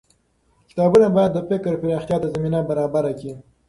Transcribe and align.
کتابونه 0.69 1.07
بايد 1.15 1.31
د 1.33 1.39
فکر 1.49 1.73
پراختيا 1.81 2.17
ته 2.23 2.27
زمينه 2.35 2.59
برابره 2.69 3.11
کړي. 3.19 3.33